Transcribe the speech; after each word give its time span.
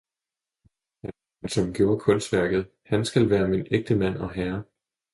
Han, 1.03 1.13
som 1.49 1.73
gjorde 1.73 1.99
kunstværket, 1.99 2.67
han 2.85 3.05
skal 3.05 3.29
være 3.29 3.47
min 3.47 3.67
ægtemand 3.71 4.17
og 4.17 4.31
herre! 4.31 4.63